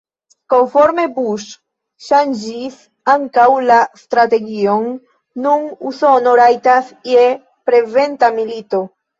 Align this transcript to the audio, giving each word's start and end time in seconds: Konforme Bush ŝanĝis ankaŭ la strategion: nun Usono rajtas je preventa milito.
Konforme 0.51 1.03
Bush 1.17 1.49
ŝanĝis 2.05 2.79
ankaŭ 3.15 3.45
la 3.67 3.77
strategion: 4.05 4.89
nun 5.47 5.69
Usono 5.93 6.35
rajtas 6.43 6.93
je 7.15 7.31
preventa 7.71 8.35
milito. 8.41 8.85